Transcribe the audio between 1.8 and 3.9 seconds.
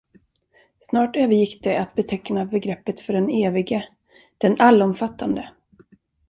beteckna begreppet för den Evige,